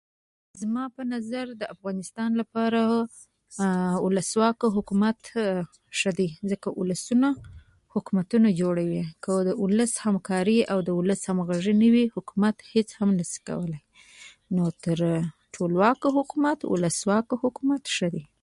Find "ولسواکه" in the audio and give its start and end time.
4.05-4.67, 16.71-17.35